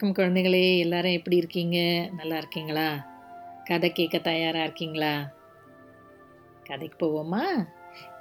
வணக்கம் 0.00 0.18
குழந்தைகளே 0.18 0.66
எல்லாரும் 0.78 1.14
எப்படி 1.14 1.36
இருக்கீங்க 1.36 1.78
நல்லா 2.10 2.36
இருக்கீங்களா 2.36 2.84
கதை 3.64 3.88
கேட்க 3.92 4.16
தயாராக 4.18 4.66
இருக்கீங்களா 4.66 5.10
கதைக்கு 6.66 6.96
போவோமா 7.00 7.40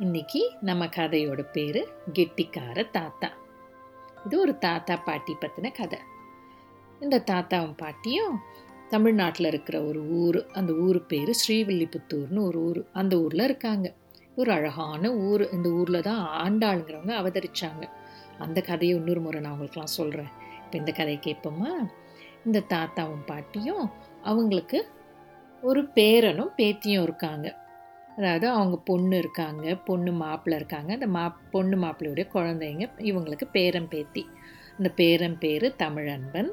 இன்றைக்கி 0.00 0.41
நம்ம 0.61 0.85
கதையோட 0.95 1.43
பேர் 1.51 1.79
கெட்டிக்கார 2.13 2.85
தாத்தா 2.91 3.29
இது 4.25 4.39
ஒரு 4.39 4.55
தாத்தா 4.57 4.95
பாட்டி 5.05 5.35
பற்றின 5.35 5.71
கதை 5.71 5.99
இந்த 7.01 7.19
தாத்தாவும் 7.27 7.77
பாட்டியும் 7.77 8.39
தமிழ்நாட்டில் 8.89 9.49
இருக்கிற 9.49 9.79
ஒரு 9.83 10.01
ஊர் 10.21 10.39
அந்த 10.53 10.73
ஊர் 10.79 10.99
பேர் 11.05 11.33
ஸ்ரீவில்லிபுத்தூர்னு 11.41 12.41
ஒரு 12.43 12.61
ஊர் 12.63 12.81
அந்த 12.93 13.15
ஊரில் 13.19 13.43
இருக்காங்க 13.43 13.89
ஒரு 14.35 14.51
அழகான 14.51 15.13
ஊர் 15.21 15.45
இந்த 15.51 15.69
ஊரில் 15.73 16.01
தான் 16.01 16.25
ஆண்டாளுங்கிறவங்க 16.41 17.15
அவதரித்தாங்க 17.17 17.85
அந்த 18.39 18.59
கதையை 18.61 18.95
இன்னொரு 18.97 19.21
முறை 19.21 19.39
நான் 19.41 19.55
உங்களுக்குலாம் 19.55 19.97
சொல்கிறேன் 19.97 20.33
இப்போ 20.67 20.79
இந்த 20.79 20.93
கதையை 20.93 21.19
கேட்போமா 21.19 21.69
இந்த 22.45 22.59
தாத்தாவும் 22.69 23.21
பாட்டியும் 23.27 23.83
அவங்களுக்கு 24.23 24.79
ஒரு 25.63 25.81
பேரனும் 25.95 26.49
பேத்தியும் 26.57 27.03
இருக்காங்க 27.03 27.47
அதாவது 28.17 28.47
அவங்க 28.49 28.77
பொண்ணு 28.83 29.15
இருக்காங்க 29.17 29.75
பொண்ணு 29.85 30.11
மாப்பிள்ளை 30.13 30.57
இருக்காங்க 30.57 30.91
அந்த 30.93 31.07
மா 31.07 31.23
பொண்ணு 31.51 31.77
மாப்பிள்ளையுடைய 31.77 32.25
குழந்தைங்க 32.33 32.85
இவங்களுக்கு 33.01 33.47
பேரன் 33.51 33.87
பேத்தி 33.87 34.23
இந்த 34.77 34.89
பேரன் 34.97 35.37
பேர் 35.37 35.67
தமிழன்பன் 35.77 36.49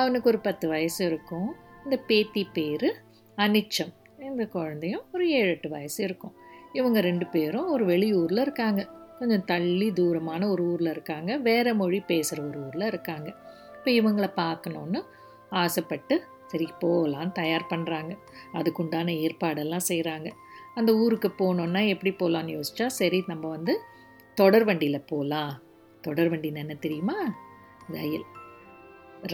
அவனுக்கு 0.00 0.28
ஒரு 0.28 0.40
பத்து 0.40 0.68
வயசு 0.68 1.00
இருக்கும் 1.06 1.48
இந்த 1.84 1.98
பேத்தி 2.06 2.44
பேர் 2.52 2.88
அனிச்சம் 3.38 3.92
இந்த 4.26 4.46
குழந்தையும் 4.48 5.04
ஒரு 5.12 5.26
ஏழு 5.32 5.50
எட்டு 5.50 5.70
வயசு 5.70 6.00
இருக்கும் 6.02 6.36
இவங்க 6.72 7.00
ரெண்டு 7.00 7.28
பேரும் 7.28 7.68
ஒரு 7.68 7.86
வெளியூரில் 7.86 8.44
இருக்காங்க 8.46 8.82
கொஞ்சம் 9.18 9.44
தள்ளி 9.44 9.90
தூரமான 9.92 10.42
ஒரு 10.48 10.62
ஊரில் 10.66 10.90
இருக்காங்க 10.90 11.32
வேறு 11.42 11.74
மொழி 11.74 12.00
பேசுகிற 12.06 12.40
ஒரு 12.46 12.60
ஊரில் 12.64 12.90
இருக்காங்க 12.90 13.28
இப்போ 13.86 13.98
இவங்களை 13.98 14.28
பார்க்கணுன்னு 14.36 15.00
ஆசைப்பட்டு 15.56 16.14
சரி 16.48 16.64
போகலாம் 16.80 17.28
தயார் 17.32 17.64
பண்ணுறாங்க 17.70 18.12
அதுக்குண்டான 18.54 19.12
ஏற்பாடெல்லாம் 19.20 19.84
செய்கிறாங்க 19.86 20.28
அந்த 20.76 20.90
ஊருக்கு 20.94 21.28
போனோன்னா 21.32 21.80
எப்படி 21.88 22.12
போகலான்னு 22.12 22.54
யோசிச்சா 22.54 22.86
சரி 22.96 23.18
நம்ம 23.26 23.44
வந்து 23.48 23.74
தொடர் 24.36 24.64
வண்டியில் 24.64 24.98
போகலாம் 25.10 25.52
தொடர் 26.04 26.30
வண்டி 26.32 26.50
என்ன 26.54 26.76
தெரியுமா 26.80 27.16
ரயில் 27.88 28.26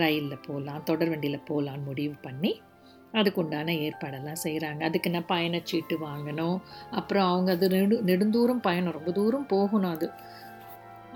ரயிலில் 0.00 0.44
போகலாம் 0.46 0.82
தொடர் 0.82 1.12
வண்டியில் 1.12 1.46
போகலான்னு 1.48 1.88
முடிவு 1.88 2.14
பண்ணி 2.22 2.52
அதுக்குண்டான 3.14 3.78
ஏற்பாடெல்லாம் 3.80 4.44
செய்கிறாங்க 4.44 4.84
அதுக்கு 4.84 5.10
என்ன 5.10 5.22
பயணச்சீட்டு 5.28 5.98
வாங்கணும் 6.04 6.56
அப்புறம் 6.92 7.28
அவங்க 7.28 7.52
அது 7.52 7.70
நெடு 7.70 8.02
நெடுந்தூரம் 8.06 8.62
பயணம் 8.62 8.98
ரொம்ப 8.98 9.12
தூரம் 9.12 9.50
போகணும் 9.50 9.94
அது 9.94 10.08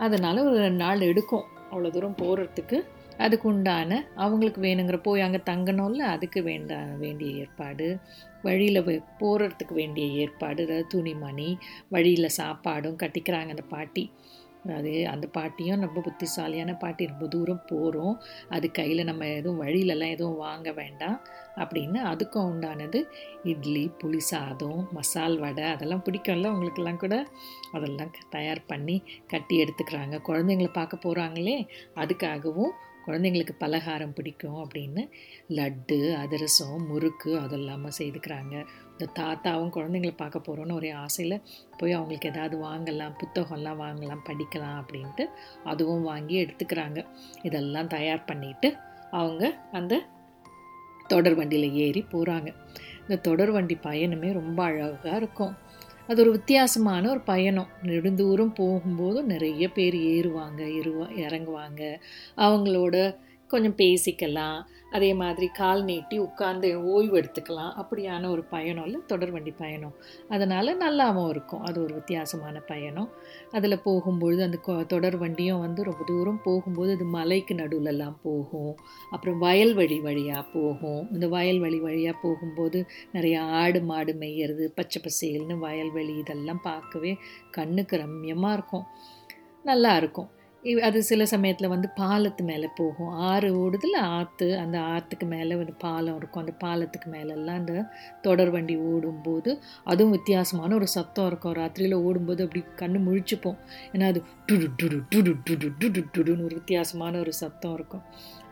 அதனால் 0.00 0.46
ஒரு 0.48 0.58
ரெண்டு 0.58 0.84
நாள் 0.84 1.08
எடுக்கும் 1.08 1.46
அவ்வளோ 1.70 1.90
தூரம் 1.90 2.20
போகிறதுக்கு 2.20 2.80
அதுக்கு 3.18 3.46
உண்டான 3.48 4.00
அவங்களுக்கு 4.16 4.60
வேணுங்கிற 4.60 4.98
போய் 5.02 5.20
அங்கே 5.20 5.40
தங்கணும்ல 5.46 6.04
அதுக்கு 6.06 6.40
வேண்டா 6.42 6.78
வேண்டிய 6.98 7.42
ஏற்பாடு 7.42 7.88
வழியில் 8.42 8.82
போகிறதுக்கு 9.20 9.74
வேண்டிய 9.74 10.06
ஏற்பாடு 10.16 10.60
அதாவது 10.64 10.86
துணிமணி 10.88 11.50
வழியில் 11.88 12.36
சாப்பாடும் 12.38 13.00
கட்டிக்கிறாங்க 13.02 13.54
அந்த 13.54 13.66
பாட்டி 13.68 14.04
அது 14.68 14.92
அந்த 15.06 15.26
பாட்டியும் 15.28 15.82
ரொம்ப 15.82 16.00
புத்திசாலியான 16.00 16.72
பாட்டி 16.74 17.04
ரொம்ப 17.06 17.26
தூரம் 17.26 17.66
போகிறோம் 17.66 18.14
அது 18.48 18.66
கையில் 18.70 19.02
நம்ம 19.04 19.26
எதுவும் 19.30 19.60
வழியிலலாம் 19.62 20.14
எதுவும் 20.14 20.40
வாங்க 20.40 20.70
வேண்டாம் 20.72 21.18
அப்படின்னு 21.56 21.98
அதுக்கும் 22.02 22.48
உண்டானது 22.50 23.00
இட்லி 23.44 23.84
புளி 24.02 24.20
சாதம் 24.30 24.80
மசால் 24.92 25.38
வடை 25.38 25.66
அதெல்லாம் 25.68 26.04
பிடிக்கும்ல 26.04 26.50
அவங்களுக்கெல்லாம் 26.50 26.96
கூட 26.96 27.16
அதெல்லாம் 27.72 28.12
தயார் 28.30 28.62
பண்ணி 28.66 28.96
கட்டி 29.26 29.56
எடுத்துக்கிறாங்க 29.64 30.18
குழந்தைங்கள 30.22 30.70
பார்க்க 30.72 31.04
போகிறாங்களே 31.06 31.56
அதுக்காகவும் 31.96 32.74
குழந்தைங்களுக்கு 33.06 33.54
பலகாரம் 33.58 34.14
பிடிக்கும் 34.14 34.58
அப்படின்னு 34.62 35.02
லட்டு 35.50 35.98
அதிரசம் 36.14 36.86
முறுக்கு 36.86 37.30
அதெல்லாம 37.38 37.90
செய்துக்கிறாங்க 37.98 38.54
இந்த 38.92 39.06
தாத்தாவும் 39.18 39.72
குழந்தைங்கள 39.74 40.12
பார்க்க 40.16 40.46
போகிறோன்னு 40.46 40.76
ஒரே 40.76 40.90
ஆசையில் 40.96 41.42
போய் 41.76 41.92
அவங்களுக்கு 41.92 42.30
ஏதாவது 42.30 42.56
வாங்கலாம் 42.62 43.16
புத்தகம்லாம் 43.18 43.80
வாங்கலாம் 43.80 44.26
படிக்கலாம் 44.26 44.78
அப்படின்ட்டு 44.80 45.26
அதுவும் 45.64 46.04
வாங்கி 46.04 46.36
எடுத்துக்கிறாங்க 46.44 47.02
இதெல்லாம் 47.42 47.86
தயார் 47.86 48.24
பண்ணிட்டு 48.24 48.70
அவங்க 49.10 49.44
அந்த 49.72 49.94
தொடர் 51.08 51.36
வண்டியில் 51.36 51.76
ஏறி 51.78 52.00
போகிறாங்க 52.12 52.48
இந்த 53.00 53.16
தொடர் 53.20 53.52
வண்டி 53.52 53.74
பயணமே 53.82 54.30
ரொம்ப 54.32 54.60
அழகாக 54.64 55.16
இருக்கும் 55.16 55.52
அது 56.06 56.18
ஒரு 56.20 56.30
வித்தியாசமான 56.30 57.08
ஒரு 57.10 57.22
பயணம் 57.24 57.70
நெடுந்தூரம் 57.82 58.52
போகும்போது 58.54 59.18
நிறைய 59.24 59.64
பேர் 59.68 59.96
ஏறுவாங்க 60.08 60.62
இறங்குவாங்க 61.18 61.82
அவங்களோட 62.36 62.96
கொஞ்சம் 63.50 63.78
பேசிக்கலாம் 63.78 64.58
அதே 64.90 65.08
மாதிரி 65.14 65.46
கால் 65.52 65.80
நீட்டி 65.84 66.16
உட்கார்ந்து 66.18 66.68
ஓய்வு 66.84 67.14
எடுத்துக்கலாம் 67.18 67.72
அப்படியான 67.76 68.28
ஒரு 68.28 68.42
பயணம் 68.44 68.84
இல்லை 68.86 69.00
தொடர் 69.06 69.32
வண்டி 69.32 69.52
பயணம் 69.58 69.94
அதனால் 70.28 70.70
நல்லாவும் 70.76 71.28
இருக்கும் 71.28 71.62
அது 71.62 71.78
ஒரு 71.82 71.92
வித்தியாசமான 71.94 72.60
பயணம் 72.66 73.08
அதில் 73.52 73.82
போகும்பொழுது 73.84 74.42
அந்த 74.42 74.84
தொடர் 74.86 75.16
வண்டியும் 75.16 75.62
வந்து 75.62 75.82
ரொம்ப 75.82 76.04
தூரம் 76.06 76.40
போகும்போது 76.44 76.92
அது 76.96 77.06
மலைக்கு 77.10 77.54
நடுவிலெல்லாம் 77.54 78.16
போகும் 78.22 78.72
அப்புறம் 79.10 79.38
வயல் 79.38 79.74
வழி 79.74 79.98
வழியாக 80.00 80.44
போகும் 80.52 81.02
இந்த 81.12 81.28
வயல் 81.28 81.60
வழி 81.60 81.80
வழியாக 81.80 82.16
போகும்போது 82.22 82.80
நிறையா 83.14 83.42
ஆடு 83.56 83.82
மாடு 83.82 84.14
மேய்கிறது 84.14 84.66
பச்சை 84.76 85.00
பசேல்னு 85.02 85.56
வயல்வெளி 85.58 86.16
இதெல்லாம் 86.16 86.62
பார்க்கவே 86.62 87.14
கண்ணுக்கு 87.50 87.96
ரம்யமாக 87.96 88.54
இருக்கும் 88.54 88.86
நல்லாயிருக்கும் 89.64 90.30
அது 90.82 90.98
சில 91.02 91.22
சமயத்தில் 91.24 91.70
வந்து 91.70 91.88
பாலத்து 91.96 92.42
மேலே 92.44 92.68
போகும் 92.76 93.10
ஆறு 93.26 93.48
ஓடுதில் 93.56 93.98
ஆற்று 94.10 94.48
அந்த 94.58 94.76
ஆற்றுக்கு 94.88 95.26
மேலே 95.26 95.54
ஒரு 95.56 95.72
பாலம் 95.78 96.16
இருக்கும் 96.16 96.42
அந்த 96.42 96.54
பாலத்துக்கு 96.62 97.08
மேலெல்லாம் 97.10 97.58
அந்த 97.58 97.74
தொடர் 98.22 98.50
வண்டி 98.50 98.76
ஓடும்போது 98.86 99.50
அதுவும் 99.84 100.10
வித்தியாசமான 100.10 100.74
ஒரு 100.74 100.88
சத்தம் 100.88 101.26
இருக்கும் 101.26 101.54
ராத்திரியில் 101.54 101.96
ஓடும்போது 102.00 102.44
அப்படி 102.44 102.62
கண்ணு 102.76 103.00
முழிச்சுப்போம் 103.06 103.58
ஏன்னா 103.92 104.08
அது 104.08 104.22
டுடு 104.46 104.68
டுடு 104.76 104.98
டுடு 105.10 105.34
டுடு 105.46 105.70
டுடு 105.80 106.02
டுடுன்னு 106.16 106.44
ஒரு 106.44 106.54
வித்தியாசமான 106.54 107.18
ஒரு 107.18 107.34
சத்தம் 107.34 107.74
இருக்கும் 107.74 108.04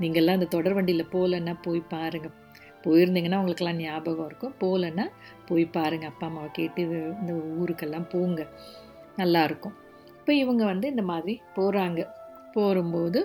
நீங்கள்லாம் 0.00 0.34
அந்த 0.34 0.50
தொடர் 0.52 0.74
வண்டியில் 0.74 1.12
போகலன்னா 1.12 1.54
போய் 1.62 1.82
பாருங்கள் 1.88 2.36
போயிருந்தீங்கன்னா 2.86 3.38
உங்களுக்கெல்லாம் 3.38 3.82
ஞாபகம் 3.82 4.26
இருக்கும் 4.26 4.56
போகலன்னா 4.60 5.06
போய் 5.46 5.64
பாருங்கள் 5.70 6.10
அப்பா 6.10 6.26
அம்மாவை 6.26 6.50
கேட்டு 6.52 6.82
இந்த 7.22 7.32
ஊருக்கெல்லாம் 7.56 8.10
போங்க 8.10 8.42
நல்லாயிருக்கும் 9.18 9.76
இப்போ 10.24 10.34
இவங்க 10.34 10.62
வந்து 10.64 10.86
இந்த 10.88 11.02
மாதிரி 11.02 11.32
போகிறாங்க 11.56 12.02
போகும்போது 12.54 13.20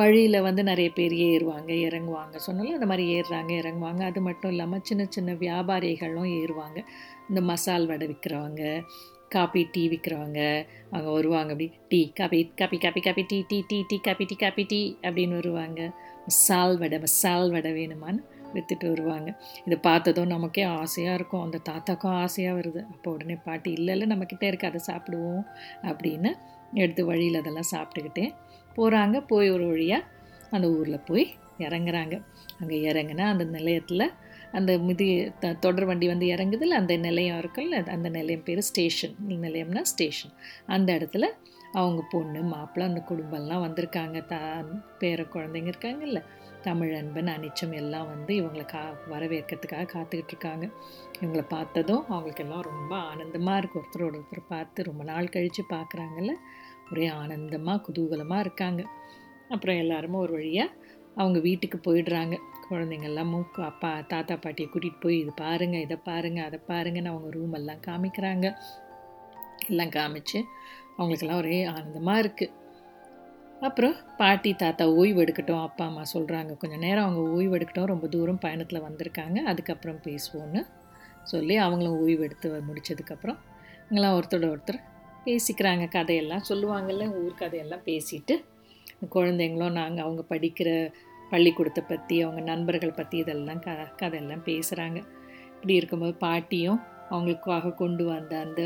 வழியில் 0.00 0.38
வந்து 0.40 0.62
நிறைய 0.62 0.88
பேர் 0.90 1.14
ஏறுவாங்க 1.26 1.70
இறங்குவாங்க 1.82 2.36
சொன்னாலும் 2.36 2.74
அந்த 2.74 2.86
மாதிரி 2.86 3.04
ஏறுறாங்க 3.14 3.52
இறங்குவாங்க 3.58 4.02
அது 4.04 4.20
மட்டும் 4.20 4.52
இல்லாமல் 4.52 4.82
சின்ன 4.82 5.04
சின்ன 5.10 5.34
வியாபாரிகளும் 5.42 6.30
ஏறுவாங்க 6.40 6.80
இந்த 7.28 7.42
மசால் 7.42 7.86
வடை 7.86 8.08
விற்கிறவங்க 8.08 8.64
காப்பி 9.28 9.62
டீ 9.72 9.84
விற்கிறவங்க 9.88 10.40
அவங்க 10.90 11.08
வருவாங்க 11.10 11.52
அப்படி 11.52 11.68
டீ 11.88 12.00
காப்பி 12.18 12.40
காப்பி 12.58 12.78
காப்பி 12.78 13.00
காப்பி 13.00 13.24
டீ 13.24 13.40
டீ 13.50 13.60
டீ 13.70 13.80
டீ 13.90 13.98
காப்பி 14.00 14.24
டீ 14.24 14.36
காப்பி 14.36 14.64
டீ 14.64 14.82
அப்படின்னு 15.02 15.34
வருவாங்க 15.34 15.80
மசால் 16.24 16.76
வடை 16.78 16.98
மசால் 16.98 17.50
வடை 17.50 17.72
வேணுமான்னு 17.72 18.22
விற்றுட்டு 18.54 18.86
வருவாங்க 18.88 19.30
இதை 19.64 19.78
பார்த்ததும் 19.82 20.26
நமக்கே 20.26 20.64
ஆசையாக 20.76 21.14
இருக்கும் 21.14 21.42
அந்த 21.42 21.60
தாத்தாக்கும் 21.68 22.16
ஆசையாக 22.16 22.58
வருது 22.60 22.82
அப்போ 22.90 23.10
உடனே 23.10 23.36
பாட்டி 23.44 23.70
இல்லை 23.72 23.94
இல்லை 23.94 24.08
நம்மக்கிட்ட 24.08 24.46
இருக்குது 24.48 24.70
அதை 24.70 24.80
சாப்பிடுவோம் 24.86 25.44
அப்படின்னு 25.82 26.32
எடுத்து 26.74 27.04
வழியில் 27.04 27.40
அதெல்லாம் 27.40 27.70
சாப்பிட்டுக்கிட்டே 27.74 28.26
போகிறாங்க 28.76 29.18
போய் 29.26 29.48
ஒரு 29.50 29.64
வழியாக 29.66 30.08
அந்த 30.50 30.66
ஊரில் 30.70 31.06
போய் 31.06 31.26
இறங்குறாங்க 31.58 32.14
அங்கே 32.60 32.76
இறங்கினா 32.90 33.24
அந்த 33.24 33.44
நிலையத்தில் 33.44 34.06
அந்த 34.52 34.72
மிதி 34.78 35.06
த 35.40 35.52
தொடர் 35.60 35.86
வண்டி 35.86 36.06
வந்து 36.06 36.26
இறங்குதில்ல 36.26 36.78
அந்த 36.78 36.94
நிலையம் 36.96 37.38
இருக்குல்ல 37.38 37.78
அந்த 37.86 38.08
நிலையம் 38.08 38.44
பேர் 38.44 38.62
ஸ்டேஷன் 38.62 39.14
நிலையம்னா 39.42 39.82
ஸ்டேஷன் 39.82 40.32
அந்த 40.66 40.88
இடத்துல 40.92 41.26
அவங்க 41.72 42.00
பொண்ணு 42.10 42.40
மாப்பிள்ளை 42.44 42.84
அந்த 42.88 43.00
குடும்பம்லாம் 43.08 43.64
வந்திருக்காங்க 43.66 44.20
தா 44.26 44.40
பேர 45.00 45.26
குழந்தைங்க 45.32 45.70
இருக்காங்கல்ல 45.72 46.20
தமிழ் 46.62 46.92
அன்பன் 46.94 47.26
அனிச்சம் 47.26 47.74
எல்லாம் 47.74 48.08
வந்து 48.08 48.32
இவங்களை 48.34 48.64
கா 48.64 48.82
வரவேற்கிறதுக்காக 49.10 49.86
காத்துக்கிட்டு 49.92 50.32
இருக்காங்க 50.34 50.64
இவங்களை 51.20 51.44
பார்த்ததும் 51.48 52.02
அவங்களுக்கெல்லாம் 52.08 52.62
ரொம்ப 52.62 52.92
ஆனந்தமாக 52.96 53.60
இருக்குது 53.60 53.80
ஒருத்தரோட 53.82 54.14
ஒருத்தர் 54.14 54.42
பார்த்து 54.48 54.82
ரொம்ப 54.82 55.04
நாள் 55.04 55.28
கழித்து 55.28 55.64
பார்க்குறாங்கல்ல 55.70 56.34
ஒரே 56.90 57.06
ஆனந்தமாக 57.08 57.82
குதூகலமாக 57.86 58.40
இருக்காங்க 58.40 58.82
அப்புறம் 59.48 59.76
எல்லாருமே 59.76 60.16
ஒரு 60.16 60.32
வழியாக 60.32 60.76
அவங்க 61.16 61.38
வீட்டுக்கு 61.38 61.78
போயிடுறாங்க 61.78 62.36
மூக்கு 63.24 63.62
அப்பா 63.62 63.90
தாத்தா 64.08 64.34
பாட்டியை 64.36 64.68
கூட்டிகிட்டு 64.70 65.00
போய் 65.00 65.18
இது 65.18 65.32
பாருங்கள் 65.34 65.80
இதை 65.80 65.96
பாருங்கள் 66.04 66.44
அதை 66.44 66.60
பாருங்கன்னு 66.68 67.10
அவங்க 67.10 67.30
ரூம் 67.30 67.52
எல்லாம் 67.52 67.84
காமிக்கிறாங்க 67.86 68.48
எல்லாம் 69.68 69.88
காமிச்சு 69.88 70.38
அவங்களுக்கெல்லாம் 70.96 71.38
ஒரே 71.38 71.58
ஆனந்தமாக 71.64 72.22
இருக்குது 72.22 72.54
அப்புறம் 73.60 73.96
பாட்டி 74.16 74.50
தாத்தா 74.54 74.84
ஓய்வு 74.90 75.18
எடுக்கட்டும் 75.22 75.62
அப்பா 75.62 75.84
அம்மா 75.84 76.02
சொல்கிறாங்க 76.12 76.52
கொஞ்சம் 76.56 76.80
நேரம் 76.80 77.06
அவங்க 77.06 77.22
ஓய்வு 77.30 77.56
எடுக்கட்டும் 77.56 77.84
ரொம்ப 77.84 78.06
தூரம் 78.06 78.38
பயணத்தில் 78.38 78.84
வந்திருக்காங்க 78.84 79.38
அதுக்கப்புறம் 79.42 79.98
பேசுவோன்னு 80.04 80.60
சொல்லி 81.24 81.56
அவங்களும் 81.56 81.98
ஓய்வு 82.00 82.22
எடுத்து 82.24 82.48
முடித்ததுக்கப்புறம் 82.68 83.38
இங்கெல்லாம் 83.82 84.16
ஒருத்தர் 84.16 84.50
ஒருத்தர் 84.50 84.80
பேசிக்கிறாங்க 85.26 85.86
கதையெல்லாம் 85.88 86.46
சொல்லுவாங்கள்ல 86.48 87.06
ஊர் 87.16 87.34
கதையெல்லாம் 87.34 87.84
பேசிட்டு 87.86 88.34
குழந்தைங்களும் 89.08 89.72
நாங்கள் 89.72 90.04
அவங்க 90.04 90.22
படிக்கிற 90.30 90.68
பள்ளிக்கூடத்தை 91.30 91.82
பற்றி 91.84 92.16
அவங்க 92.22 92.40
நண்பர்களை 92.42 92.94
பற்றி 92.94 93.16
இதெல்லாம் 93.18 93.60
க 93.60 93.74
கதையெல்லாம் 93.96 94.46
பேசுகிறாங்க 94.46 94.98
இப்படி 95.52 95.74
இருக்கும்போது 95.74 96.14
பாட்டியும் 96.18 96.80
அவங்களுக்காக 97.10 97.74
கொண்டு 97.74 98.04
வந்த 98.04 98.32
அந்த 98.40 98.62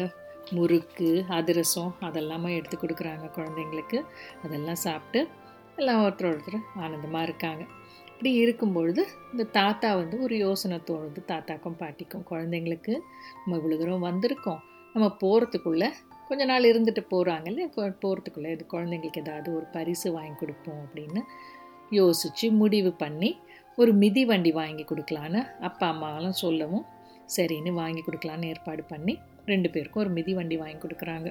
முறுக்கு 0.52 1.08
அதிரசம் 1.30 1.92
அதெல்லாமே 2.02 2.50
எடுத்து 2.56 2.76
கொடுக்குறாங்க 2.76 3.26
குழந்தைங்களுக்கு 3.28 3.98
அதெல்லாம் 4.42 4.82
சாப்பிட்டு 4.82 5.20
எல்லாம் 5.76 6.02
ஒருத்தர் 6.02 6.30
ஒருத்தர் 6.30 6.60
ஆனந்தமாக 6.76 7.22
இருக்காங்க 7.22 7.62
இப்படி 8.08 8.32
இருக்கும்பொழுது 8.36 9.02
இந்த 9.32 9.44
தாத்தா 9.52 9.88
வந்து 9.96 10.16
ஒரு 10.20 10.34
யோசனை 10.36 10.76
தோணுது 10.86 11.22
தாத்தாக்கும் 11.26 11.78
பாட்டிக்கும் 11.78 12.26
குழந்தைங்களுக்கு 12.28 12.92
நம்ம 13.36 13.56
இவ்வளோ 13.56 13.78
தூரம் 13.78 14.06
வந்திருக்கோம் 14.08 14.60
நம்ம 14.94 15.08
போகிறதுக்குள்ளே 15.20 15.88
கொஞ்ச 16.28 16.42
நாள் 16.44 16.70
இருந்துட்டு 16.70 17.02
போகிறாங்கல்ல 17.10 17.64
போகிறதுக்குள்ளே 17.74 18.52
இது 18.52 18.64
குழந்தைங்களுக்கு 18.66 19.22
ஏதாவது 19.22 19.48
ஒரு 19.56 19.66
பரிசு 19.72 20.10
வாங்கி 20.12 20.36
கொடுப்போம் 20.40 20.80
அப்படின்னு 20.84 21.22
யோசித்து 21.92 22.46
முடிவு 22.52 22.90
பண்ணி 22.96 23.30
ஒரு 23.78 23.92
மிதி 23.92 24.22
வண்டி 24.24 24.50
வாங்கி 24.52 24.84
கொடுக்கலான்னு 24.84 25.40
அப்பா 25.60 25.86
அம்மாவெல்லாம் 25.86 26.40
சொல்லவும் 26.40 26.84
சரின்னு 27.36 27.70
வாங்கி 27.72 28.02
கொடுக்கலான்னு 28.02 28.50
ஏற்பாடு 28.52 28.82
பண்ணி 28.84 29.14
ரெண்டு 29.46 29.68
பேருக்கும் 29.70 30.02
ஒரு 30.02 30.10
மிதி 30.10 30.32
வண்டி 30.34 30.56
வாங்கி 30.56 30.78
கொடுக்குறாங்க 30.78 31.28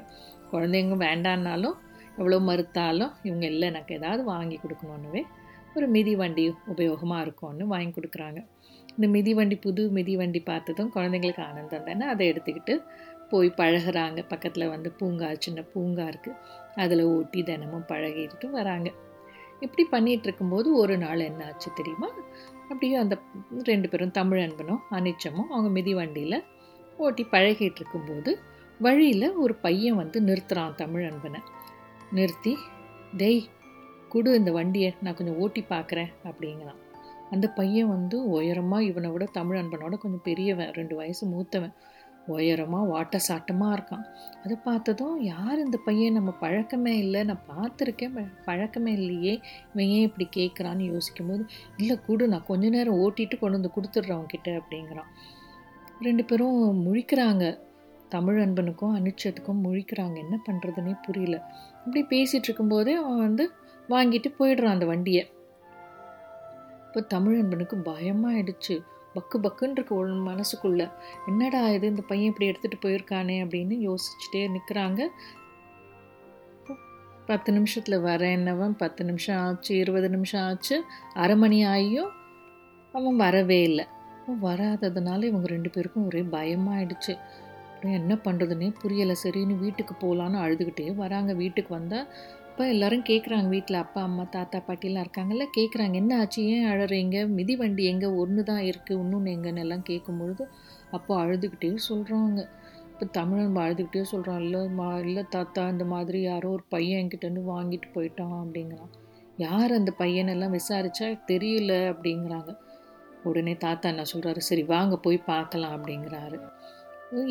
குழந்தைங்க 0.52 0.98
வேண்டான்னாலும் 1.06 1.78
எவ்வளோ 2.18 2.40
மறுத்தாலும் 2.40 3.14
இவங்க 3.24 3.46
இல்லை 3.46 3.68
எனக்கு 3.68 3.94
ஏதாவது 3.96 4.24
வாங்கி 4.24 4.58
கொடுக்கணுன்னுவே 4.64 5.22
ஒரு 5.76 5.86
மிதி 5.88 6.14
வண்டி 6.16 6.44
உபயோகமாக 6.68 7.22
இருக்கும்னு 7.22 7.66
வாங்கி 7.68 7.94
கொடுக்குறாங்க 7.94 8.40
இந்த 8.90 9.08
மிதி 9.08 9.32
வண்டி 9.34 9.56
புது 9.56 9.84
மிதி 9.90 10.16
வண்டி 10.16 10.40
பார்த்ததும் 10.42 10.92
குழந்தைங்களுக்கு 10.92 11.44
ஆனந்தம் 11.44 11.88
தானே 11.88 12.06
அதை 12.08 12.26
எடுத்துக்கிட்டு 12.32 12.74
போய் 13.30 13.58
பழகிறாங்க 13.58 14.20
பக்கத்தில் 14.30 14.70
வந்து 14.70 14.90
பூங்கா 15.00 15.30
சின்ன 15.40 15.60
பூங்கா 15.74 16.06
இருக்குது 16.08 16.40
அதில் 16.76 17.04
ஓட்டி 17.08 17.42
தினமும் 17.44 17.88
பழகிட்டு 17.88 18.48
வராங்க 18.50 18.90
இப்படி 19.62 19.84
பண்ணிகிட்டு 19.92 20.28
இருக்கும்போது 20.28 20.70
ஒரு 20.76 20.96
நாள் 20.98 21.22
என்ன 21.22 21.46
ஆச்சு 21.46 21.70
தெரியுமா 21.76 22.10
அப்படியே 22.70 22.96
அந்த 22.96 23.16
ரெண்டு 23.64 23.88
பேரும் 23.90 24.12
தமிழ் 24.12 24.42
அன்பனும் 24.42 24.82
அனிச்சமும் 24.92 25.50
அவங்க 25.50 25.70
மிதி 25.70 25.94
வண்டியில் 25.94 26.38
ஓட்டி 26.98 27.24
பழகிட்டு 27.32 27.80
இருக்கும்போது 27.82 28.32
வழியில் 28.80 29.28
ஒரு 29.38 29.54
பையன் 29.62 29.96
வந்து 29.96 30.18
நிறுத்துகிறான் 30.22 30.76
தமிழ் 30.76 31.06
அன்பனை 31.06 31.42
நிறுத்தி 32.14 32.54
டெய் 33.18 33.42
குடு 34.10 34.32
இந்த 34.36 34.52
வண்டியை 34.52 34.90
நான் 35.02 35.16
கொஞ்சம் 35.16 35.40
ஓட்டி 35.40 35.62
பார்க்குறேன் 35.70 36.12
அப்படிங்கிறான் 36.24 36.80
அந்த 37.32 37.46
பையன் 37.50 37.90
வந்து 37.90 38.18
உயரமாக 38.30 38.84
இவனை 38.84 39.10
விட 39.12 39.26
தமிழ் 39.32 39.60
அன்பனோட 39.60 39.96
கொஞ்சம் 39.96 40.26
பெரியவன் 40.26 40.74
ரெண்டு 40.74 40.96
வயசு 40.96 41.24
மூத்தவன் 41.26 41.76
உயரமாக 42.28 42.90
வாட்ட 42.90 43.18
சாட்டமாக 43.20 43.76
இருக்கான் 43.76 44.06
அதை 44.44 44.56
பார்த்ததும் 44.64 45.16
யார் 45.24 45.64
இந்த 45.64 45.78
பையன் 45.86 46.14
நம்ம 46.14 46.32
பழக்கமே 46.40 46.94
இல்லை 46.98 47.22
நான் 47.24 47.48
பார்த்துருக்கேன் 47.48 48.16
பழக்கமே 48.46 48.92
இல்லையே 48.94 49.34
இவன் 49.72 49.90
ஏன் 49.90 50.06
இப்படி 50.06 50.28
கேட்குறான்னு 50.38 50.86
யோசிக்கும் 50.86 51.30
போது 51.30 51.46
இல்லை 51.78 51.98
கொடு 52.08 52.28
நான் 52.28 52.48
கொஞ்ச 52.48 52.70
நேரம் 52.70 53.00
ஓட்டிட்டு 53.00 53.38
கொண்டு 53.38 53.60
வந்து 53.60 53.76
கொடுத்துட்றேன் 53.76 54.18
அவன்கிட்ட 54.18 54.52
அப்படிங்கிறான் 54.56 55.10
ரெண்டு 56.06 56.24
பேரும் 56.24 56.58
முழிக்கிறாங்க 56.86 57.46
தமிழ் 58.10 58.40
அன்பனுக்கும் 58.42 58.96
அனிச்சத்துக்கும் 58.96 59.62
முழிக்கிறாங்க 59.64 60.18
என்ன 60.18 60.36
பண்ணுறதுனே 60.48 60.94
புரியல 61.06 61.38
இப்படி 61.86 62.02
பேசிகிட்டு 62.10 62.48
இருக்கும்போதே 62.48 62.94
அவன் 62.94 63.20
வந்து 63.20 63.46
வாங்கிட்டு 63.90 64.30
போயிடுறான் 64.40 64.76
அந்த 64.76 64.86
வண்டியை 64.86 65.24
இப்போ 66.86 67.02
தமிழ் 67.08 67.38
அன்பனுக்கு 67.38 67.78
பயமாயிடுச்சு 67.86 68.76
பக்கு 69.14 69.38
பக்குன்றிருக்கு 69.40 69.94
உள் 69.94 70.12
ஒரு 70.12 70.24
மனசுக்குள்ளே 70.28 70.86
என்னடா 71.28 71.62
இது 71.70 71.86
இந்த 71.88 72.04
பையன் 72.08 72.30
இப்படி 72.30 72.50
எடுத்துகிட்டு 72.50 72.84
போயிருக்கானே 72.84 73.36
அப்படின்னு 73.44 73.76
யோசிச்சுட்டே 73.80 74.42
நிற்கிறாங்க 74.50 75.02
பத்து 77.26 77.50
நிமிஷத்தில் 77.54 77.98
வர 78.02 78.22
என்னவன் 78.30 78.74
பத்து 78.78 79.02
நிமிஷம் 79.06 79.40
ஆச்சு 79.40 79.72
இருபது 79.76 80.08
நிமிஷம் 80.10 80.44
ஆச்சு 80.44 80.78
அரை 81.16 81.36
மணி 81.36 81.60
ஆகியும் 81.66 82.12
அவன் 82.94 83.16
வரவே 83.16 83.60
இல்லை 83.64 83.86
வராததுனால 84.44 85.26
இவங்க 85.26 85.48
ரெண்டு 85.48 85.70
பேருக்கும் 85.70 86.06
ஒரே 86.06 86.22
பயமாயிடுச்சு 86.32 87.14
அப்புறம் 87.74 87.98
என்ன 87.98 88.14
பண்ணுறதுன்னே 88.26 88.70
புரியலை 88.82 89.16
சரின்னு 89.24 89.56
வீட்டுக்கு 89.58 89.94
போகலான்னு 89.96 90.38
அழுதுகிட்டே 90.38 90.86
வராங்க 90.96 91.32
வீட்டுக்கு 91.34 91.72
வந்தால் 91.74 92.08
அப்போ 92.46 92.66
எல்லாரும் 92.68 93.06
கேட்குறாங்க 93.08 93.48
வீட்டில் 93.48 93.78
அப்பா 93.78 94.02
அம்மா 94.02 94.24
தாத்தா 94.32 94.60
பாட்டிலாம் 94.60 95.04
இருக்காங்கல்ல 95.04 95.46
கேட்குறாங்க 95.54 95.96
என்ன 95.96 96.18
ஆச்சு 96.18 96.42
ஏன் 96.48 96.68
அழறீங்க 96.70 97.28
மிதி 97.28 97.54
வண்டி 97.56 97.84
எங்கே 97.84 98.10
ஒன்று 98.16 98.42
தான் 98.44 98.64
இருக்குது 98.66 99.00
இன்னொன்று 99.00 99.32
எங்கன்னு 99.32 99.62
எல்லாம் 99.62 99.86
கேட்கும்பொழுது 99.88 100.46
அப்போ 100.92 101.14
அழுதுகிட்டே 101.22 101.72
சொல்கிறாங்க 101.88 102.40
இப்போ 102.94 103.06
தமிழன் 103.14 103.58
அழுதுகிட்டே 103.58 104.02
சொல்கிறான் 104.02 104.40
இல்லை 104.40 104.62
மா 104.72 104.90
இல்லை 104.98 105.24
தாத்தா 105.30 105.64
இந்த 105.70 105.86
மாதிரி 105.86 106.22
யாரோ 106.22 106.50
ஒரு 106.50 106.66
பையன் 106.70 107.02
என்கிட்டருந்து 107.02 107.44
வாங்கிட்டு 107.48 107.90
போயிட்டான் 107.94 108.38
அப்படிங்கிறான் 108.42 108.92
யார் 109.38 109.72
அந்த 109.72 109.94
பையனெல்லாம் 109.98 110.56
விசாரித்தா 110.56 111.10
தெரியல 111.28 111.74
அப்படிங்கிறாங்க 111.90 112.52
உடனே 113.24 113.54
தாத்தா 113.58 113.90
என்ன 113.90 114.06
சொல்கிறாரு 114.14 114.42
சரி 114.44 114.64
வாங்க 114.66 114.96
போய் 114.98 115.18
பார்க்கலாம் 115.26 115.76
அப்படிங்கிறாரு 115.78 116.40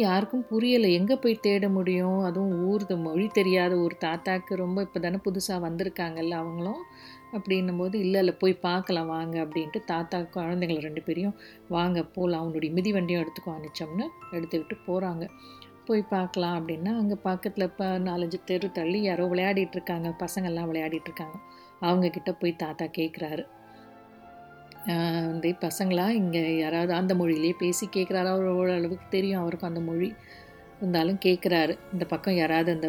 யாருக்கும் 0.00 0.44
புரியலை 0.50 0.88
எங்கே 0.93 1.14
போய் 1.17 1.34
தேட 1.40 1.69
முடியும் 1.69 2.19
அதுவும் 2.25 2.52
ஊர் 2.64 2.84
மொழி 2.96 3.26
தெரியாத 3.32 3.73
ஒரு 3.76 3.94
தாத்தாக்கு 4.00 4.56
ரொம்ப 4.56 4.82
இப்போ 4.82 5.00
தானே 5.00 5.19
புதுசாக 5.25 5.64
வந்திருக்காங்கல்ல 5.64 6.34
அவங்களும் 6.34 6.82
அப்படின்னும் 7.32 7.76
போது 7.76 7.96
இல்லை 7.99 8.19
இல்லை 8.20 8.34
போய் 8.38 8.55
பார்க்கலாம் 8.61 9.06
வாங்க 9.06 9.37
அப்படின்ட்டு 9.44 9.81
தாத்தா 9.84 10.19
குழந்தைங்கள 10.34 10.81
ரெண்டு 10.81 11.02
பேரையும் 11.02 11.37
வாங்க 11.69 12.02
போகலாம் 12.02 12.43
அவனுடைய 12.43 12.70
மிதி 12.75 12.93
வண்டியும் 12.93 13.23
எடுத்துக்கோ 13.23 13.55
அனுச்சோம்னு 13.56 14.06
எடுத்துக்கிட்டு 14.32 14.79
போகிறாங்க 14.87 15.26
போய் 15.87 16.02
பார்க்கலாம் 16.11 16.56
அப்படின்னா 16.61 16.93
அங்கே 16.96 17.17
பக்கத்தில் 17.23 17.67
இப்போ 17.67 17.87
நாலஞ்சு 17.99 18.38
தெரு 18.44 18.69
தள்ளி 18.73 19.00
யாரோ 19.02 19.25
விளையாடிட்டு 19.26 19.76
இருக்காங்க 19.79 20.11
பசங்கள்லாம் 20.20 20.69
விளையாடிட்டு 20.70 21.11
இருக்காங்க 21.11 21.38
அவங்கக்கிட்ட 21.82 22.32
போய் 22.38 22.55
தாத்தா 22.56 22.87
கேட்குறாரு 22.93 23.44
வந்து 24.87 25.50
பசங்களாக 25.62 26.12
இங்கே 26.12 26.43
யாராவது 26.58 26.93
அந்த 26.93 27.12
மொழியிலே 27.14 27.50
பேசி 27.58 27.84
கேட்குறாரா 27.87 28.31
ஒரு 28.55 28.73
அளவுக்கு 28.73 29.06
தெரியும் 29.11 29.43
அவருக்கும் 29.43 29.70
அந்த 29.70 29.81
மொழி 29.81 30.08
இருந்தாலும் 30.79 31.20
கேட்குறாரு 31.25 31.75
இந்த 31.93 32.05
பக்கம் 32.05 32.37
யாராவது 32.37 32.70
அந்த 32.73 32.88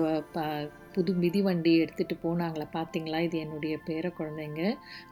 புது 0.93 1.11
மிதி 1.15 1.39
வண்டி 1.41 1.71
எடுத்துகிட்டு 1.79 2.15
போனாங்களா 2.23 2.65
பார்த்தீங்களா 2.73 3.19
இது 3.19 3.37
என்னுடைய 3.37 3.75
பேர 3.85 4.11
குழந்தைங்க 4.17 4.61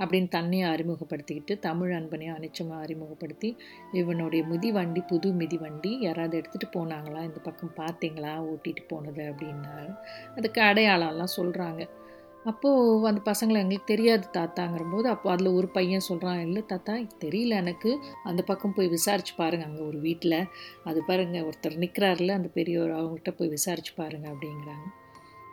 அப்படின்னு 0.00 0.30
தன்னையும் 0.30 0.72
அறிமுகப்படுத்திக்கிட்டு 0.72 1.56
தமிழ் 1.60 1.94
அன்பனையும் 1.94 2.36
அனிச்சமாக 2.36 2.84
அறிமுகப்படுத்தி 2.84 3.50
இவனுடைய 3.94 4.44
மிதி 4.44 4.72
வண்டி 4.72 5.04
புது 5.04 5.32
மிதி 5.34 5.58
வண்டி 5.58 5.94
யாராவது 6.02 6.38
எடுத்துகிட்டு 6.38 6.70
போனாங்களா 6.78 7.24
இந்த 7.24 7.42
பக்கம் 7.44 7.74
பார்த்தீங்களா 7.78 8.34
ஓட்டிகிட்டு 8.48 8.86
போனது 8.88 9.24
அப்படின்னாரு 9.30 9.90
அதுக்கு 10.38 10.62
அடையாளம்லாம் 10.62 11.36
சொல்கிறாங்க 11.36 11.84
அப்போது 12.46 13.08
அந்த 13.08 13.22
பசங்களை 13.26 13.58
எங்களுக்கு 13.62 13.92
தெரியாது 13.92 14.26
தாத்தாங்கிற 14.34 14.84
போது 14.92 15.08
அப்போ 15.10 15.28
அதில் 15.32 15.50
ஒரு 15.52 15.68
பையன் 15.68 16.08
சொல்கிறான் 16.08 16.40
இல்லை 16.40 16.62
தாத்தா 16.64 16.94
தெரியல 17.20 17.54
எனக்கு 17.56 17.92
அந்த 18.24 18.42
பக்கம் 18.42 18.74
போய் 18.74 18.88
விசாரிச்சு 18.88 19.34
பாருங்கள் 19.38 19.68
அங்கே 19.68 19.84
ஒரு 19.84 20.00
வீட்டில் 20.00 20.38
அது 20.84 21.02
பாருங்கள் 21.08 21.46
ஒருத்தர் 21.46 21.78
நிற்கிறாருல 21.78 22.36
அந்த 22.36 22.52
பெரியவர் 22.54 22.98
அவங்ககிட்ட 22.98 23.32
போய் 23.32 23.50
விசாரிச்சு 23.50 23.94
பாருங்கள் 23.96 24.34
அப்படிங்கிறாங்க 24.34 24.88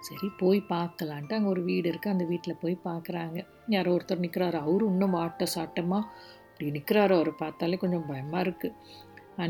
சரி 0.01 0.27
போய் 0.39 0.61
பார்க்கலான்ட்டு 0.69 1.37
அங்கே 1.37 1.49
ஒரு 1.49 1.63
வீடு 1.63 1.87
இருக்குது 1.89 2.13
அந்த 2.13 2.25
வீட்டில் 2.25 2.61
போய் 2.61 2.77
பார்க்குறாங்க 2.85 3.39
யாரோ 3.69 3.93
ஒருத்தர் 3.93 4.25
நிற்கிறாரு 4.25 4.57
அவரும் 4.57 4.93
இன்னும் 4.93 5.17
ஆட்ட 5.17 5.47
சாட்டமாக 5.55 6.05
அப்படி 6.51 6.71
நிற்கிறாரோ 6.71 7.17
அவரை 7.17 7.33
பார்த்தாலே 7.39 7.77
கொஞ்சம் 7.77 8.07
பயமாக 8.07 8.45
இருக்குது 8.45 8.77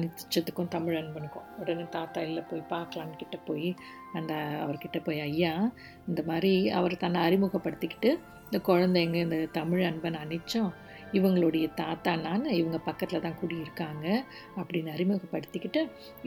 நிச்சயத்துக்கும் 0.00 0.68
தமிழ் 0.68 0.96
அன்பனுக்கும் 0.96 1.46
உடனே 1.58 1.84
தாத்தா 1.90 2.20
இல்லை 2.20 2.42
போய் 2.42 2.70
பார்க்கலான்னு 2.70 3.14
கிட்ட 3.16 3.36
போய் 3.44 3.70
அந்த 4.12 4.34
அவர்கிட்ட 4.60 4.98
போய் 5.04 5.20
ஐயா 5.20 5.52
இந்த 6.08 6.22
மாதிரி 6.26 6.52
அவர் 6.70 6.94
தன்னை 6.96 7.22
அறிமுகப்படுத்திக்கிட்டு 7.22 8.10
இந்த 8.44 8.58
குழந்தைங்க 8.66 9.18
இந்த 9.18 9.38
தமிழ் 9.52 9.82
அன்பன் 9.82 10.20
அனிச்சம் 10.20 10.70
இவங்களுடைய 11.12 11.66
தாத்தா 11.74 12.12
நான் 12.16 12.44
இவங்க 12.52 12.78
பக்கத்தில் 12.78 13.22
தான் 13.22 13.38
கூடியிருக்காங்க 13.40 14.06
அப்படின்னு 14.56 14.90
அறிமுகப்படுத்திக்கிட்டு 14.92 15.80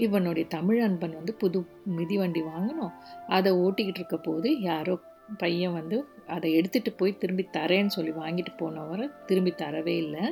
இவனுடைய 0.00 0.46
தமிழ் 0.48 0.81
அன்பன் 0.81 1.15
வந்து 1.15 1.36
புது 1.36 1.60
மிதிவண்டி 1.98 2.43
வாங்கினோம் 2.48 2.93
அதை 3.29 3.51
ஓட்டிக்கிட்டு 3.60 4.01
இருக்க 4.01 4.20
போது 4.22 4.51
யாரோ 4.62 4.96
பையன் 5.38 5.77
வந்து 5.77 5.98
அதை 6.34 6.50
எடுத்துகிட்டு 6.60 6.91
போய் 6.98 7.17
திரும்பி 7.17 7.43
தரேன்னு 7.53 7.88
சொல்லி 7.88 8.12
வாங்கிட்டு 8.13 8.51
போனவர் 8.58 9.03
திரும்பி 9.25 9.51
தரவே 9.58 9.96
இல்லை 9.98 10.24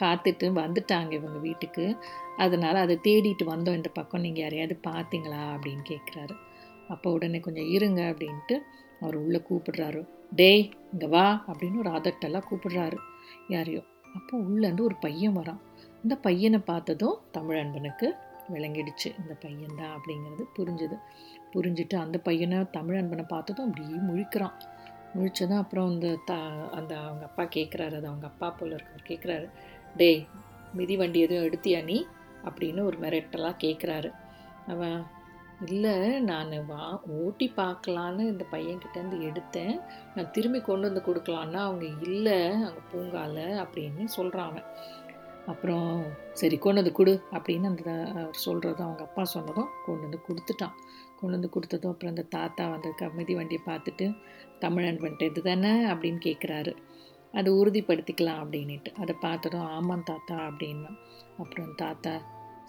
காத்துட்டு 0.00 0.46
வந்துட்டாங்க 0.56 1.12
இவங்க 1.12 1.38
வீட்டுக்கு 1.38 1.84
அதனால் 2.36 2.74
அதை 2.74 2.96
தேடிட்டு 3.04 3.44
வந்தோம் 3.44 3.74
இந்த 3.74 3.90
பக்கம் 3.92 4.20
நீங்கள் 4.20 4.44
யாரையாவது 4.44 4.76
பார்த்தீங்களா 4.88 5.42
அப்படின்னு 5.54 5.84
கேட்குறாரு 5.88 6.36
அப்போ 6.88 7.08
உடனே 7.12 7.40
கொஞ்சம் 7.40 7.70
இருங்க 7.70 8.00
அப்படின்ட்டு 8.02 8.56
அவர் 9.00 9.16
உள்ளே 9.16 9.40
கூப்பிடுறாரு 9.48 10.00
டேய் 10.34 10.64
இங்கே 10.92 11.06
வா 11.06 11.26
அப்படின்னு 11.46 11.76
ஒரு 11.76 11.90
அதட்டெல்லாம் 11.90 12.48
கூப்பிடுறாரு 12.50 12.98
யாரையோ 13.48 13.82
அப்போ 14.14 14.34
உள்ளேருந்து 14.44 14.82
ஒரு 14.82 14.96
பையன் 15.00 15.36
வரான் 15.36 15.60
இந்த 16.02 16.14
பையனை 16.16 16.58
பார்த்ததும் 16.66 17.16
தமிழன்பனுக்கு 17.32 18.06
விளங்கிடுச்சு 18.52 19.08
இந்த 19.18 19.32
பையன்தான் 19.42 19.94
அப்படிங்கிறது 19.96 20.44
புரிஞ்சுது 20.56 20.96
புரிஞ்சுட்டு 21.52 21.96
அந்த 21.96 22.16
பையனை 22.18 22.58
தமிழன்பனை 22.72 23.24
பார்த்ததும் 23.28 23.66
அப்படியே 23.66 23.98
முழிக்கிறான் 24.02 24.56
முழிச்சதும் 25.14 25.60
அப்புறம் 25.60 25.88
அந்த 25.90 26.08
தா 26.24 26.38
அந்த 26.70 26.92
அவங்க 26.98 27.24
அப்பா 27.24 27.44
கேட்குறாரு 27.56 27.94
அது 27.94 28.06
அவங்க 28.06 28.26
அப்பா 28.26 28.48
போல் 28.50 28.74
இருக்கவர் 28.74 29.08
கேட்குறாரு 29.08 29.46
டேய் 29.96 30.20
மிதி 30.74 30.96
வண்டி 30.96 31.20
எதுவும் 31.20 31.46
எடுத்தியா 31.48 31.80
நீ 31.84 31.98
அப்படின்னு 32.44 32.82
ஒரு 32.82 32.98
மிரட்டலாக 32.98 33.60
கேட்குறாரு 33.64 34.10
அவன் 34.66 35.00
இல்லை 35.66 35.94
நான் 36.20 36.52
வா 36.66 36.84
ஓட்டி 37.16 37.46
பார்க்கலான்னு 37.56 38.22
இந்த 38.24 38.44
பையன்கிட்டேருந்து 38.52 39.18
எடுத்தேன் 39.20 39.74
நான் 40.14 40.30
திரும்பி 40.30 40.60
கொண்டு 40.60 40.88
வந்து 40.88 41.02
கொடுக்கலான்னா 41.06 41.60
அவங்க 41.62 41.86
இல்லை 42.02 42.38
அங்கே 42.60 42.82
பூங்கால 42.92 43.38
அப்படின்னு 43.64 44.04
சொல்கிறான் 44.10 44.48
அவன் 44.48 44.68
அப்புறம் 45.46 45.88
சரி 46.32 46.56
கொண்டு 46.56 46.80
வந்து 46.80 46.92
கொடு 46.92 47.12
அப்படின்னு 47.32 47.70
அந்த 47.70 47.92
அவர் 48.12 48.40
சொல்கிறதும் 48.44 48.86
அவங்க 48.86 49.02
அப்பா 49.02 49.22
சொன்னதும் 49.26 49.70
கொண்டு 49.84 50.04
வந்து 50.06 50.20
கொடுத்துட்டான் 50.28 50.74
கொண்டு 51.20 51.34
வந்து 51.36 51.52
கொடுத்ததும் 51.54 51.92
அப்புறம் 51.92 52.12
அந்த 52.14 52.26
தாத்தா 52.28 52.64
வந்து 52.68 52.90
கமிதி 53.00 53.34
வண்டியை 53.34 53.62
பார்த்துட்டு 53.66 54.06
தமிழன் 54.58 55.00
வந்துட்டு 55.00 55.28
இது 55.30 55.42
தானே 55.42 55.72
அப்படின்னு 55.86 56.20
கேட்குறாரு 56.24 56.74
அதை 57.34 57.50
உறுதிப்படுத்திக்கலாம் 57.52 58.40
அப்படின்ட்டு 58.40 58.92
அதை 58.98 59.14
பார்த்ததும் 59.20 59.68
ஆமாம் 59.70 60.06
தாத்தா 60.06 60.36
அப்படின்னா 60.46 60.90
அப்புறம் 61.38 61.72
தாத்தா 61.74 62.14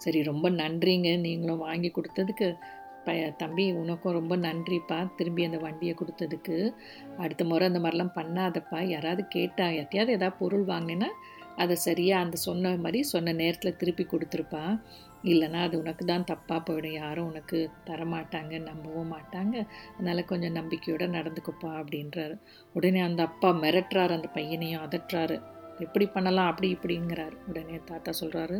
சரி 0.00 0.20
ரொம்ப 0.22 0.46
நன்றிங்க 0.50 1.10
நீங்களும் 1.16 1.58
வாங்கி 1.58 1.90
கொடுத்ததுக்கு 1.90 2.48
ப 3.06 3.12
தம்பி 3.36 3.64
உனக்கும் 3.72 4.14
ரொம்ப 4.14 4.34
நன்றிப்பா 4.36 4.98
திரும்பி 5.16 5.42
அந்த 5.44 5.58
வண்டியை 5.58 5.94
கொடுத்ததுக்கு 5.94 6.56
அடுத்த 7.18 7.44
முறை 7.44 7.66
அந்த 7.66 7.80
மாதிரிலாம் 7.80 8.16
பண்ணாதப்பா 8.16 8.80
யாராவது 8.88 9.22
கேட்டால் 9.28 9.78
எத்தையாவது 9.80 10.12
ஏதாவது 10.12 10.38
பொருள் 10.38 10.66
வாங்கினேன்னா 10.66 11.10
அதை 11.56 11.76
சரியாக 11.78 12.24
அந்த 12.24 12.36
சொன்ன 12.40 12.74
மாதிரி 12.76 13.00
சொன்ன 13.04 13.34
நேரத்தில் 13.34 13.78
திருப்பி 13.78 14.04
கொடுத்துருப்பான் 14.06 14.74
இல்லைனா 15.24 15.58
அது 15.62 15.74
உனக்கு 15.78 16.04
தான் 16.04 16.28
தப்பாக 16.30 16.60
போயிடும் 16.60 16.96
யாரும் 16.96 17.28
உனக்கு 17.30 17.58
தரமாட்டாங்க 17.86 18.58
நம்பவும் 18.60 19.12
மாட்டாங்க 19.12 19.54
அதனால் 19.92 20.22
கொஞ்சம் 20.24 20.52
நம்பிக்கையோடு 20.52 21.08
நடந்துக்குப்பா 21.08 21.70
அப்படின்றாரு 21.78 22.36
உடனே 22.74 23.00
அந்த 23.00 23.22
அப்பா 23.22 23.50
மிரட்டுறாரு 23.58 24.14
அந்த 24.14 24.30
பையனையும் 24.34 24.84
அதட்டுறாரு 24.84 25.36
எப்படி 25.78 26.06
பண்ணலாம் 26.06 26.50
அப்படி 26.50 26.68
இப்படிங்கிறாரு 26.72 27.36
உடனே 27.48 27.78
தாத்தா 27.84 28.12
சொல்கிறாரு 28.20 28.58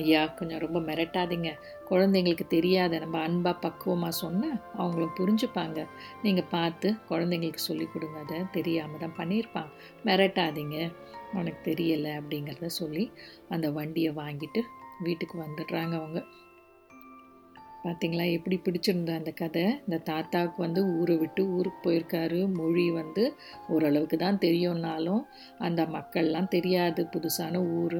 ஐயா 0.00 0.20
கொஞ்சம் 0.34 0.60
ரொம்ப 0.60 0.78
மிரட்டாதீங்க 0.80 1.50
குழந்தைங்களுக்கு 1.88 2.46
தெரியாத 2.46 2.98
நம்ம 2.98 3.18
அன்பாக 3.18 3.56
பக்குவமாக 3.58 4.14
சொன்னால் 4.20 4.60
அவங்களும் 4.76 5.16
புரிஞ்சுப்பாங்க 5.16 5.80
நீங்கள் 6.22 6.50
பார்த்து 6.50 6.90
குழந்தைங்களுக்கு 7.08 7.62
சொல்லிக் 7.64 7.92
கொடுங்க 7.92 8.18
அதை 8.18 8.38
தெரியாமல் 8.52 9.02
தான் 9.02 9.18
பண்ணியிருப்பான் 9.18 9.70
மிரட்டாதீங்க 10.04 10.78
உனக்கு 11.32 11.60
தெரியலை 11.64 12.14
அப்படிங்கிறத 12.14 12.70
சொல்லி 12.74 13.04
அந்த 13.48 13.68
வண்டியை 13.70 14.12
வாங்கிட்டு 14.14 14.62
வீட்டுக்கு 15.00 15.36
வந்துடுறாங்க 15.38 15.94
அவங்க 15.96 16.20
பார்த்திங்களா 17.84 18.26
எப்படி 18.32 18.56
பிடிச்சிருந்தா 18.58 19.14
அந்த 19.14 19.32
கதை 19.32 19.64
இந்த 19.80 19.96
தாத்தாவுக்கு 20.04 20.58
வந்து 20.62 20.82
ஊரை 20.94 21.16
விட்டு 21.16 21.42
ஊருக்கு 21.48 21.80
போயிருக்காரு 21.84 22.38
மொழி 22.50 22.84
வந்து 22.90 23.24
ஓரளவுக்கு 23.68 24.16
தான் 24.16 24.38
தெரியும்னாலும் 24.38 25.22
அந்த 25.58 25.82
மக்கள்லாம் 25.86 26.48
தெரியாது 26.48 27.02
புதுசான 27.14 27.60
ஊர் 27.74 28.00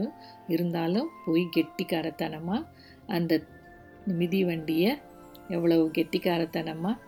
இருந்தாலும் 0.48 1.10
போய் 1.26 1.44
கெட்டிக்காரத்தனமாக 1.48 2.68
அந்த 3.08 3.42
மிதி 4.12 4.40
வண்டியை 4.44 4.92
எவ்வளவு 5.48 5.84
கெட்டிக்காரத்தனமாக 5.90 7.02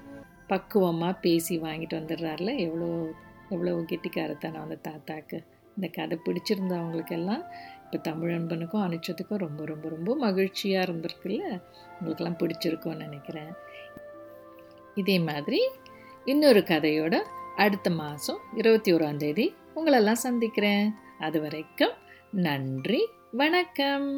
பக்குவமாக 0.48 1.20
பேசி 1.20 1.54
வாங்கிட்டு 1.58 2.00
வந்துடுறாருல 2.00 2.50
எவ்வளோ 2.58 2.90
எவ்வளோ 3.50 3.72
கெட்டிக்காரத்தனம் 3.90 4.64
அந்த 4.64 4.78
தாத்தாக்கு 4.82 5.38
இந்த 5.76 5.88
கதை 5.88 6.16
பிடிச்சிருந்தவங்களுக்கெல்லாம் 6.26 7.42
இப்போ 7.86 7.98
தமிழ் 8.02 8.32
அன்பனுக்கும் 8.32 8.84
அனுச்சத்துக்கும் 8.84 9.42
ரொம்ப 9.42 9.64
ரொம்ப 9.64 9.88
ரொம்ப 9.88 10.14
மகிழ்ச்சியாக 10.16 10.86
இருந்திருக்குல்ல 10.86 11.42
உங்களுக்கெல்லாம் 11.98 12.38
பிடிச்சிருக்கும்னு 12.38 13.04
நினைக்கிறேன் 13.04 13.52
இதே 14.94 15.16
மாதிரி 15.20 15.60
இன்னொரு 16.24 16.60
கதையோட 16.66 17.14
அடுத்த 17.56 17.90
மாதம் 17.90 18.40
இருபத்தி 18.56 18.92
ஓராந்தேதி 18.94 19.46
உங்களெல்லாம் 19.74 20.24
சந்திக்கிறேன் 20.24 20.86
அது 21.18 21.40
வரைக்கும் 21.40 21.94
நன்றி 22.40 23.02
வணக்கம் 23.32 24.08